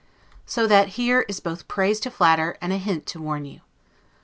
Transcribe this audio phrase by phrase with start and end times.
[0.47, 3.61] So that here is both praise to flatter, and a hint to warn you.